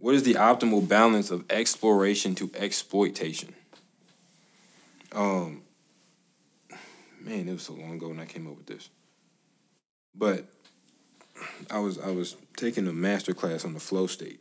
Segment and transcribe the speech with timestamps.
[0.00, 3.54] What is the optimal balance of exploration to exploitation?
[5.12, 5.60] Um,
[7.20, 8.88] man, it was so long ago when I came up with this.
[10.14, 10.46] But
[11.70, 14.40] I was I was taking a master class on the flow state.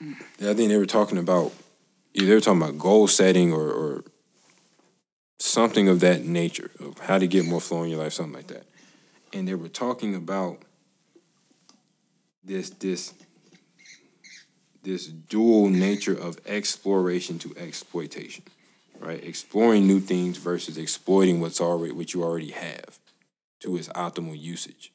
[0.00, 1.52] I think they were talking about
[2.14, 4.04] either they were talking about goal setting or, or
[5.40, 8.46] something of that nature of how to get more flow in your life, something like
[8.46, 8.66] that.
[9.32, 10.62] And they were talking about
[12.44, 13.14] this this
[14.88, 18.42] this dual nature of exploration to exploitation,
[18.98, 19.22] right?
[19.22, 22.98] Exploring new things versus exploiting what's already what you already have
[23.60, 24.90] to its optimal usage.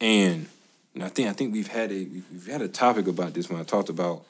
[0.00, 0.46] And,
[0.94, 3.60] and I think I think we've had a we've, had a topic about this when
[3.60, 4.24] I talked about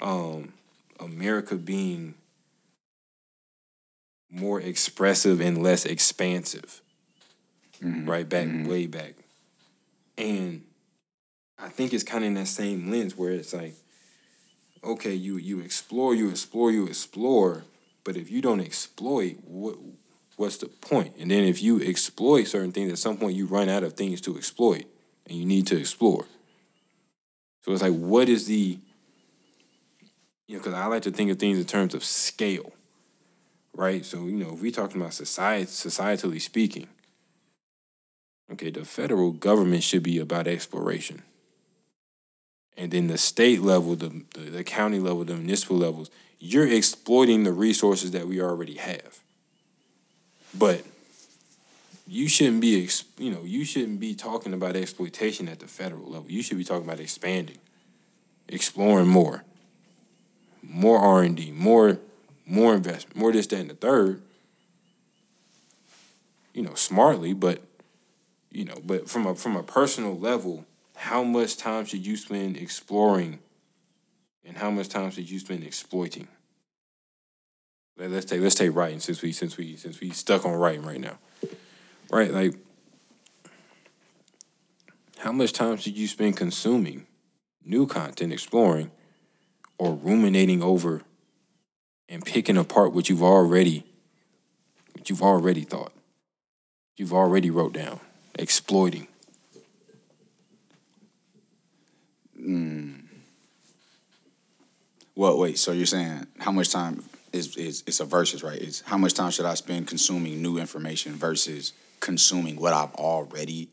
[0.00, 0.54] um,
[0.98, 2.14] America being
[4.30, 6.80] more expressive and less expansive,
[7.82, 9.14] right back way back,
[10.16, 10.62] and
[11.58, 13.74] I think it's kind of in that same lens where it's like,
[14.82, 17.64] okay, you you explore, you explore, you explore,
[18.04, 19.76] but if you don't exploit, what
[20.36, 21.14] what's the point?
[21.18, 24.20] And then if you exploit certain things, at some point you run out of things
[24.22, 24.84] to exploit,
[25.26, 26.26] and you need to explore.
[27.62, 28.78] So it's like, what is the
[30.46, 32.72] you know, because I like to think of things in terms of scale,
[33.74, 34.04] right?
[34.04, 36.88] So you know, if we're talking about society, societally speaking,
[38.52, 41.22] okay, the federal government should be about exploration
[42.76, 47.44] and then the state level, the, the, the county level, the municipal levels, you're exploiting
[47.44, 49.20] the resources that we already have.
[50.56, 50.84] But
[52.06, 56.30] you shouldn't be, you know, you shouldn't be talking about exploitation at the federal level.
[56.30, 57.58] You should be talking about expanding,
[58.48, 59.44] exploring more,
[60.62, 61.98] more R and D, more,
[62.46, 64.22] more investment, more this, that, and the third.
[66.52, 67.62] You know, smartly, but
[68.50, 70.66] you know, but from a from a personal level,
[71.00, 73.38] how much time should you spend exploring?
[74.44, 76.28] And how much time should you spend exploiting?
[77.96, 80.82] Let- let's take let's take writing since we since we since we stuck on writing
[80.82, 81.18] right now.
[82.10, 82.54] Right like
[85.18, 87.06] how much time should you spend consuming
[87.64, 88.90] new content exploring
[89.78, 91.02] or ruminating over
[92.10, 93.86] and picking apart what you've already
[94.94, 95.92] what you've already thought
[96.96, 98.00] you've already wrote down
[98.38, 99.06] exploiting
[102.40, 103.02] Mm.
[105.14, 105.58] Well, wait.
[105.58, 108.60] So you're saying how much time is is it's a versus, right?
[108.60, 113.68] It's how much time should I spend consuming new information versus consuming what I've already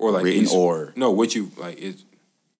[0.00, 2.04] or like written or no what you like it's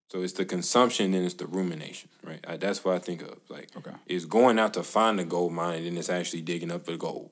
[0.08, 3.36] so it's the consumption and it's the rumination right I, that's what i think of
[3.48, 3.92] like Okay.
[4.06, 6.96] it's going out to find the gold mine and then it's actually digging up the
[6.96, 7.30] gold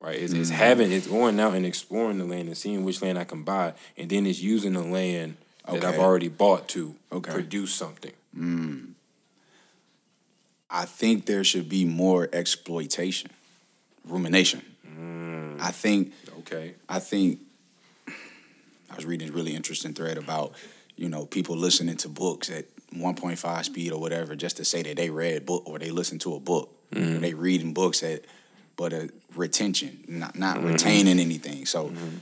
[0.00, 0.54] right it's, it's mm.
[0.54, 3.72] having it's going out and exploring the land and seeing which land i can buy
[3.96, 5.36] and then it's using the land
[5.70, 7.32] that i've already bought to Okay.
[7.32, 8.92] produce something mm.
[10.74, 13.30] I think there should be more exploitation,
[14.08, 14.62] rumination.
[14.88, 15.60] Mm.
[15.60, 17.40] I think okay I think
[18.08, 20.52] I was reading a really interesting thread about,
[20.96, 24.96] you know, people listening to books at 1.5 speed or whatever just to say that
[24.96, 26.70] they read book or they listened to a book.
[26.94, 28.24] Or they reading books at
[28.76, 31.64] but a retention, not not retaining anything.
[31.66, 32.16] So mm-hmm.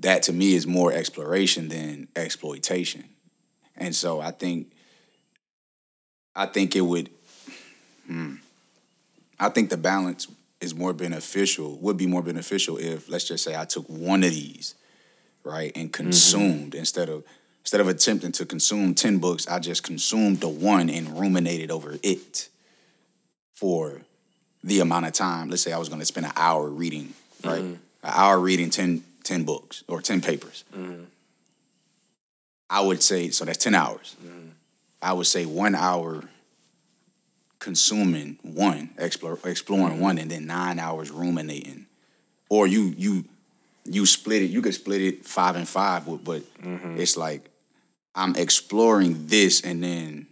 [0.00, 3.04] That to me is more exploration than exploitation.
[3.76, 4.72] And so I think
[6.34, 7.10] I think it would
[8.06, 8.36] hmm,
[9.38, 10.28] I think the balance
[10.60, 14.30] is more beneficial, would be more beneficial if, let's just say, I took one of
[14.30, 14.74] these,
[15.44, 17.24] right, and consumed instead of
[17.62, 21.96] instead of attempting to consume ten books, I just consumed the one and ruminated over
[22.02, 22.48] it
[23.54, 24.02] for
[24.62, 25.50] the amount of time.
[25.50, 27.12] Let's say I was going to spend an hour reading,
[27.44, 30.64] right, an hour reading 10, 10 books or ten papers.
[30.74, 31.04] Mm-hmm.
[32.70, 33.44] I would say so.
[33.44, 34.16] That's ten hours.
[34.24, 34.48] Mm-hmm.
[35.02, 36.24] I would say one hour
[37.58, 40.02] consuming one, explore, exploring mm-hmm.
[40.02, 41.86] one, and then nine hours ruminating.
[42.48, 43.24] Or you you
[43.84, 44.46] you split it.
[44.46, 46.42] You could split it five and five, but, but
[46.98, 47.50] it's like
[48.14, 50.26] I'm exploring this and then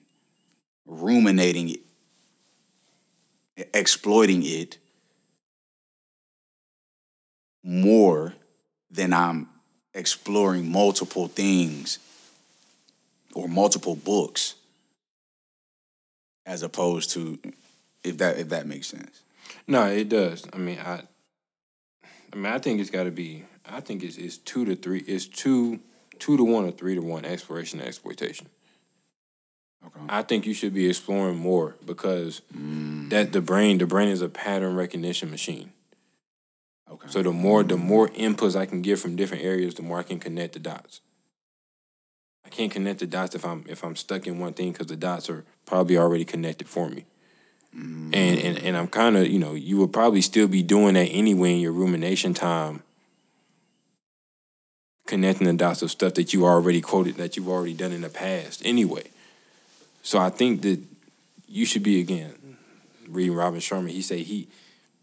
[0.87, 1.81] ruminating it,
[3.75, 4.79] exploiting it
[7.65, 8.35] more
[8.93, 9.49] than I'm
[9.95, 11.99] exploring multiple things
[13.35, 14.55] or multiple books
[16.47, 17.39] as opposed to
[18.05, 19.23] if that if that makes sense.
[19.67, 21.03] no it does i mean i
[22.33, 25.01] i mean i think it's got to be i think it's, it's two to three
[25.01, 25.79] it's two
[26.19, 28.49] two to one or three to one exploration and exploitation
[29.85, 30.01] Okay.
[30.09, 33.11] I think you should be exploring more because mm.
[33.11, 35.73] that the brain the brain is a pattern recognition machine.
[36.93, 37.09] Okay.
[37.09, 40.03] So the more the more inputs I can get from different areas, the more I
[40.03, 41.01] can connect the dots.
[42.45, 44.97] I can't connect the dots if I'm if I'm stuck in one thing because the
[44.97, 47.07] dots are probably already connected for me.
[47.75, 48.11] Mm-hmm.
[48.13, 51.07] And and and I'm kind of you know you will probably still be doing that
[51.07, 52.83] anyway in your rumination time,
[55.07, 58.11] connecting the dots of stuff that you already quoted that you've already done in the
[58.11, 59.05] past anyway.
[60.03, 60.81] So I think that
[61.49, 62.35] you should be again
[63.09, 63.89] reading Robin Sharma.
[63.89, 64.49] He say he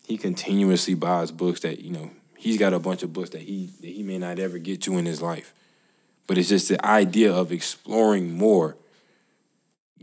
[0.10, 3.70] he continuously buys books that you know he's got a bunch of books that he
[3.80, 5.54] that he may not ever get to in his life,
[6.28, 8.76] but it's just the idea of exploring more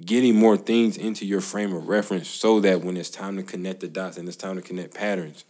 [0.05, 3.81] getting more things into your frame of reference so that when it's time to connect
[3.81, 5.45] the dots and it's time to connect patterns,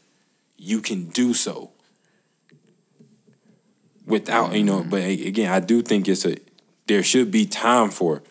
[0.56, 1.72] you can do so
[4.06, 6.36] without, you know, but again, I do think it's a
[6.86, 8.22] there should be time for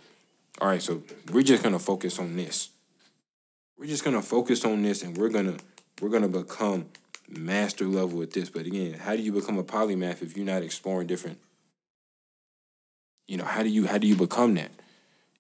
[0.60, 2.70] all right, so we're just gonna focus on this.
[3.78, 5.58] We're just gonna focus on this and we're gonna
[6.02, 6.86] we're gonna become
[7.28, 8.50] master level at this.
[8.50, 11.40] But again, how do you become a polymath if you're not exploring different?
[13.28, 14.72] You know, how do you how do you become that?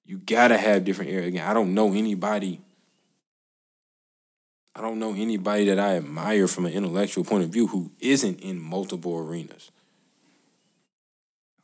[0.05, 1.29] you gotta have different areas.
[1.29, 2.61] Again, I don't know anybody.
[4.75, 8.41] I don't know anybody that I admire from an intellectual point of view who isn't
[8.41, 9.71] in multiple arenas.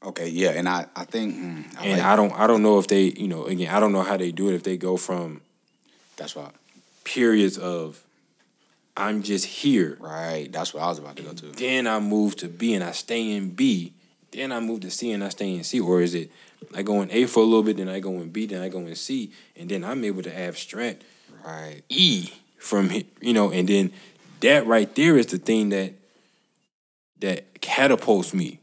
[0.03, 2.79] Okay, yeah, and I I think, mm, I and like- I don't I don't know
[2.79, 4.97] if they you know again I don't know how they do it if they go
[4.97, 5.41] from
[6.17, 6.53] that's right,
[7.03, 8.03] periods of
[8.97, 10.51] I'm just here, right.
[10.51, 11.45] That's what I was about to go to.
[11.53, 13.93] then I move to B and I stay in B,
[14.31, 16.31] then I move to C and I stay in C, or is it
[16.75, 18.69] I go in A for a little bit, then I go in B, then I
[18.69, 21.03] go in C, and then I'm able to abstract
[21.45, 21.81] Right.
[21.89, 22.29] E
[22.59, 22.91] from
[23.21, 23.91] you know, and then
[24.41, 25.93] that right there is the thing that
[27.19, 28.59] that catapults me.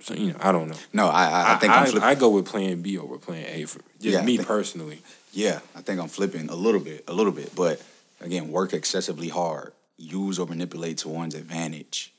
[0.00, 0.76] So you know, I don't know.
[0.92, 2.10] No, I I, I think I, I.
[2.10, 5.02] I go with playing B over playing A for just Yeah, me think- personally.
[5.32, 7.54] yeah, I think I'm flipping a little bit, a little bit.
[7.56, 7.80] But
[8.20, 12.12] again, work excessively hard, use or manipulate to one's advantage,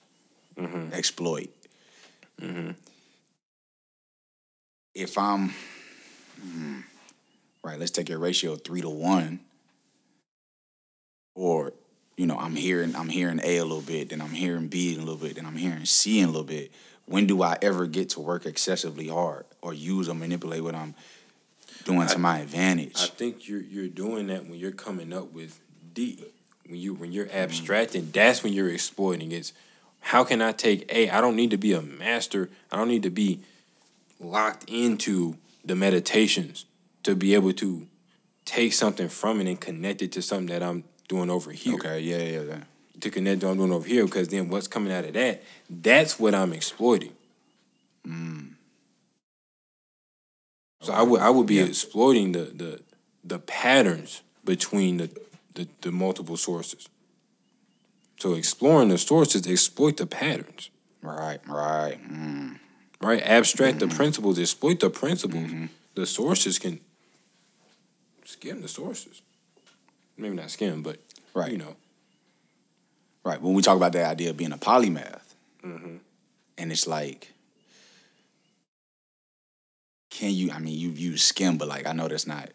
[0.58, 0.92] Mm-hmm.
[0.92, 1.50] exploit.
[4.96, 5.54] If I'm
[6.42, 6.80] hmm,
[7.64, 9.40] right, let's take your ratio three to one,
[11.36, 11.74] or
[12.16, 15.00] you know, I'm hearing I'm hearing A a little bit, then I'm hearing B a
[15.00, 16.72] little bit, then I'm hearing C a little bit.
[17.06, 20.96] When do I ever get to work excessively hard or use or manipulate what I'm
[21.86, 23.00] doing to my advantage?
[23.00, 25.60] I think you're you're doing that when you're coming up with
[25.98, 26.24] D.
[26.68, 27.38] When you when you're Mm-hmm.
[27.38, 29.32] abstracting, that's when you're exploiting.
[29.32, 29.52] It's
[30.00, 31.10] how can I take A?
[31.10, 32.50] I don't need to be a master.
[32.72, 33.40] I don't need to be
[34.20, 36.66] locked into the meditations
[37.04, 37.88] to be able to
[38.46, 41.76] take something from it and connect it to something that I'm doing over here.
[41.76, 42.64] okay, yeah, yeah, yeah.
[43.02, 45.44] To connect to what I'm doing over here, because then what's coming out of that,
[45.70, 47.14] that's what I'm exploiting.
[48.08, 48.52] Mm.
[50.82, 52.82] So I would I would be exploiting the the
[53.24, 55.10] the patterns between the,
[55.58, 56.88] the the multiple sources.
[58.20, 60.70] So exploring the sources, exploit the patterns,
[61.04, 61.98] Right, right.
[62.12, 62.58] Mm.
[63.02, 63.22] right?
[63.24, 65.52] Abstract the principles, exploit the principles.
[65.96, 66.80] The sources can
[68.26, 69.22] skim the sources.
[70.18, 70.98] Maybe not skim, but
[71.34, 71.52] Right.
[71.52, 71.76] you know,
[73.24, 73.42] Right.
[73.42, 75.22] When we talk about the idea of being a polymath,
[75.64, 75.98] Mm-hmm.
[76.58, 77.34] and it's like,
[80.10, 80.52] can you?
[80.52, 82.50] I mean, you've used skim, but like I know that's not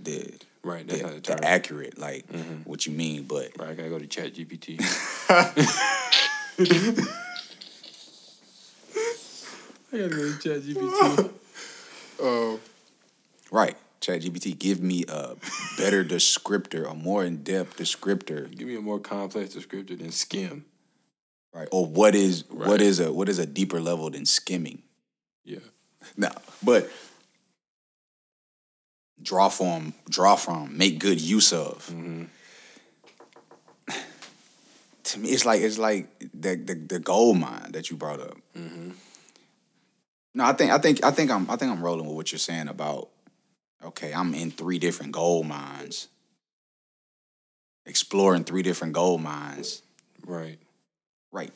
[0.00, 0.32] the
[0.64, 0.86] right?
[0.86, 1.40] That's the, not the the term.
[1.42, 2.62] accurate like mm-hmm.
[2.68, 4.80] what you mean, but Right, I gotta go to Chat GPT.
[9.92, 11.30] I gotta go to Chat GPT.
[12.20, 12.60] Oh.
[13.50, 13.76] right.
[14.00, 15.34] ChatGPT, give me a
[15.78, 20.66] better descriptor, a more in depth descriptor, Give me a more complex descriptor than skim.
[21.54, 21.68] right?
[21.72, 22.68] Or what is Right.
[22.68, 24.82] what is a what is a deeper level than skimming?
[25.44, 25.60] Yeah.
[26.18, 26.28] No,
[26.62, 26.90] but
[29.22, 31.92] draw from, draw from, make good use of.
[35.04, 38.38] To me, it's like it's like the the, the gold mine that you brought up.
[40.34, 42.38] No, I think I think I think I'm I think I'm rolling with what you're
[42.38, 43.10] saying about.
[43.84, 46.08] Okay, I'm in three different gold mines,
[47.86, 49.82] exploring three different gold mines
[50.26, 50.58] Right.
[51.32, 51.52] right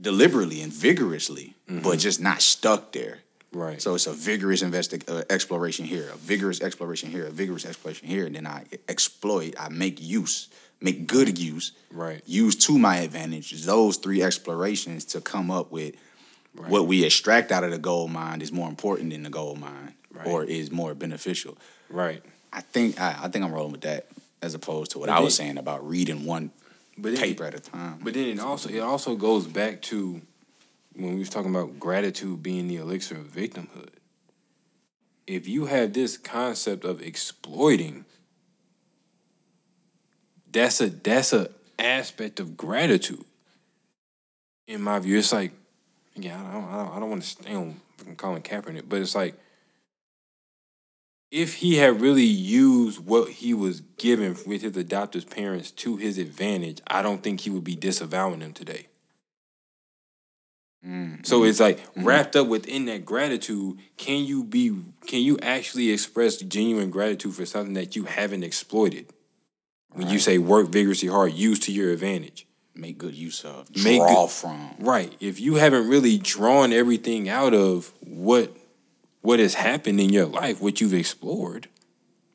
[0.00, 1.98] deliberately and vigorously but mm-hmm.
[1.98, 3.18] just not stuck there
[3.52, 3.80] Right.
[3.80, 8.06] so it's a vigorous investi- uh, exploration here a vigorous exploration here a vigorous exploration
[8.06, 10.48] here and then i exploit i make use
[10.80, 12.22] make good use Right.
[12.26, 15.94] use to my advantage those three explorations to come up with
[16.66, 19.94] what we extract out of the gold mine is more important than the gold mine
[20.12, 20.26] right.
[20.26, 21.56] or is more beneficial
[21.88, 22.22] Right.
[22.52, 24.08] i think I, I think i'm rolling with that
[24.42, 26.50] as opposed to what But i was then- saying about reading one
[26.98, 30.20] But then, paper at a time But then it also it also goes back to
[30.98, 33.90] when we was talking about gratitude being the elixir of victimhood.
[35.26, 38.04] If you have this concept of exploiting,
[40.50, 43.24] that's a that's a aspect of gratitude.
[44.66, 45.52] In my view, it's like
[46.16, 47.80] yeah, I don't I don't, I don't want to stay on
[48.16, 49.38] Colin Kaepernick, but it's like
[51.30, 56.18] if he had really used what he was given with his adoptive parents to his
[56.18, 58.88] advantage, I don't think he would be disavowing them today.
[61.18, 61.24] Mm-hmm.
[61.24, 62.04] So it's like mm-hmm.
[62.04, 63.78] wrapped up within that gratitude.
[63.96, 64.76] Can you be?
[65.06, 69.06] Can you actually express genuine gratitude for something that you haven't exploited?
[69.90, 70.12] When right.
[70.12, 74.26] you say work vigorously hard, use to your advantage, make good use of, make draw
[74.26, 74.74] good, from.
[74.78, 75.14] Right.
[75.18, 78.56] If you haven't really drawn everything out of what
[79.22, 81.68] what has happened in your life, what you've explored,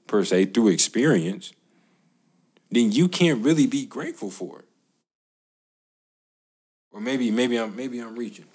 [0.07, 1.53] per se, through experience,
[2.69, 4.65] then you can't really be grateful for it.
[6.91, 8.45] Or maybe, maybe I'm maybe I'm reaching.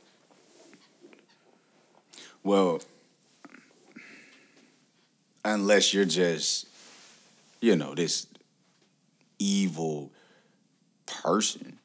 [2.43, 2.81] Well,
[5.45, 6.67] unless you're just,
[7.61, 8.27] you know, this
[9.39, 10.11] evil
[11.07, 11.79] person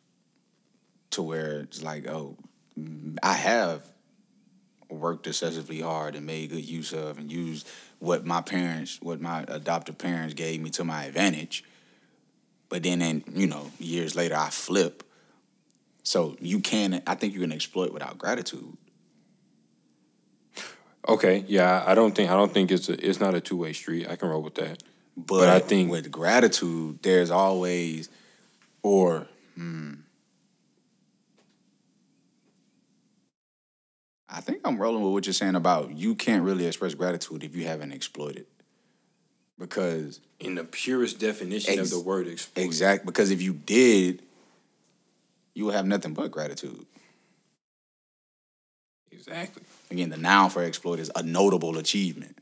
[1.11, 2.35] to where it's like, oh,
[3.21, 3.83] I have
[4.89, 7.67] worked excessively hard and made good use of and used
[7.99, 11.63] what my parents, what my adoptive parents gave me to my advantage.
[12.69, 15.03] But then, in, you know, years later, I flip.
[16.03, 18.77] So you can, I think you can exploit without gratitude.
[21.07, 23.73] Okay, yeah, I don't think I don't think it's a, it's not a two way
[23.73, 24.07] street.
[24.09, 24.81] I can roll with that.
[25.15, 28.09] But, but I think with gratitude, there's always,
[28.81, 29.93] or hmm,
[34.33, 37.55] I think I'm rolling with what you're saying about you can't really express gratitude if
[37.55, 38.47] you haven't exploited.
[39.59, 42.63] Because in the purest definition ex- of the word exploit.
[42.63, 44.23] Exact because if you did,
[45.53, 46.85] you would have nothing but gratitude.
[49.13, 49.63] Exactly.
[49.91, 52.37] Again, the noun for exploit is a notable achievement.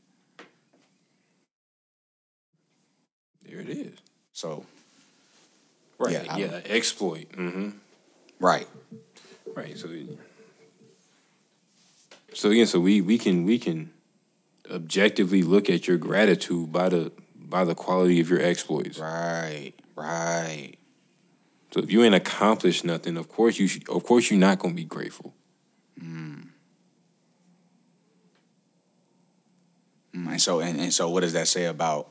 [3.44, 3.98] There it is.
[4.32, 4.64] So
[6.02, 6.24] Right.
[6.24, 7.30] Yeah, yeah exploit.
[7.32, 7.70] Mm-hmm.
[8.40, 8.66] Right.
[9.54, 9.78] Right.
[9.78, 9.88] So
[12.34, 13.92] so again, so we we can we can
[14.70, 18.98] objectively look at your gratitude by the by the quality of your exploits.
[18.98, 20.72] Right, right.
[21.70, 24.74] So if you ain't accomplished nothing, of course you should, of course you're not gonna
[24.74, 25.34] be grateful.
[26.02, 26.31] Mm.
[30.32, 32.10] And so and, and so what does that say about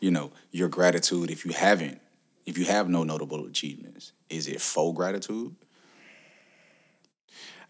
[0.00, 2.00] you know your gratitude if you haven't
[2.46, 4.12] if you have no notable achievements?
[4.30, 5.54] Is it full gratitude?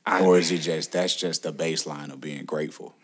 [0.04, 2.94] I, or is it just that's just the baseline of being grateful?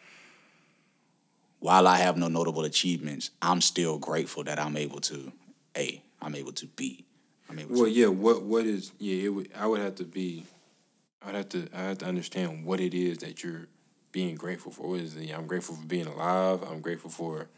[1.58, 5.32] While I have no notable achievements, I'm still grateful that I'm able to,
[5.76, 7.04] a, I'm able to be.
[7.48, 8.06] I'm able well, to yeah.
[8.06, 9.24] What what is yeah?
[9.24, 10.44] It would, I would have to be.
[11.24, 11.68] I'd have to.
[11.74, 13.68] I have to understand what it is that you're
[14.12, 14.90] being grateful for.
[14.90, 15.30] What is it?
[15.32, 16.62] I'm grateful for being alive.
[16.62, 17.48] I'm grateful for.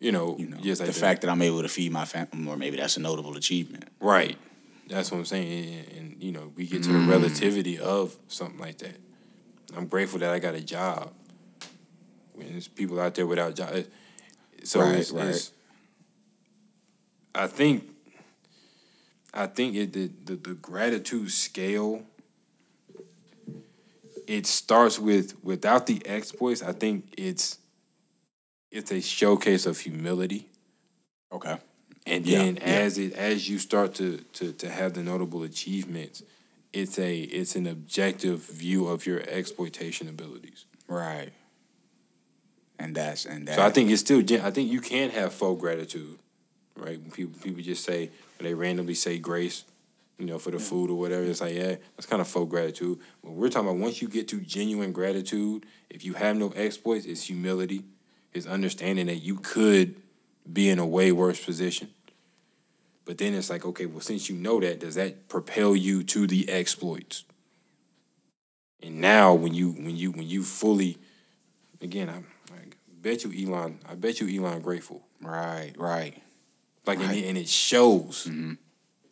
[0.00, 2.48] You know, you know just like the fact that I'm able to feed my family,
[2.48, 3.88] or maybe that's a notable achievement.
[3.98, 4.38] Right.
[4.86, 5.74] That's what I'm saying.
[5.74, 7.08] And, and you know, we get to the mm.
[7.10, 8.96] relativity of something like that.
[9.76, 11.12] I'm grateful that I got a job.
[12.34, 13.88] When there's people out there without jobs,
[14.62, 15.26] so right, it's, right.
[15.26, 15.50] It's,
[17.34, 17.84] I think,
[19.34, 22.02] I think it the, the the gratitude scale.
[24.28, 26.62] It starts with without the exploits.
[26.62, 27.58] I think it's
[28.70, 30.48] it's a showcase of humility.
[31.32, 31.58] Okay.
[32.06, 33.06] And then yeah, as yeah.
[33.06, 36.22] it as you start to, to to have the notable achievements,
[36.74, 40.66] it's a it's an objective view of your exploitation abilities.
[40.86, 41.32] Right.
[42.78, 43.56] And that's and that.
[43.56, 46.18] So I think it's still I think you can have full gratitude,
[46.76, 47.00] right?
[47.00, 49.64] When people people just say they randomly say grace,
[50.18, 50.64] you know, for the yeah.
[50.64, 52.98] food or whatever, it's like yeah, that's kind of full gratitude.
[53.22, 57.06] But we're talking about once you get to genuine gratitude, if you have no exploits,
[57.06, 57.84] it's humility,
[58.32, 60.00] it's understanding that you could
[60.52, 61.90] be in a way worse position.
[63.04, 66.26] But then it's like, okay, well, since you know that, does that propel you to
[66.26, 67.24] the exploits?
[68.82, 70.98] And now, when you when you when you fully,
[71.80, 72.18] again, I,
[72.52, 72.58] I
[73.00, 75.02] bet you Elon, I bet you Elon grateful.
[75.20, 76.22] Right, right.
[76.86, 77.08] Like right.
[77.08, 78.26] And, it, and it shows.
[78.28, 78.54] Mm-hmm.